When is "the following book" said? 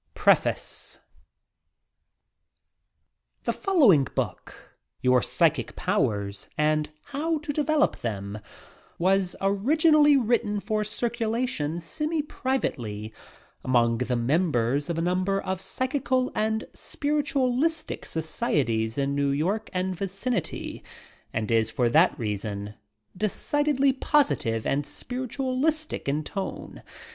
3.43-4.75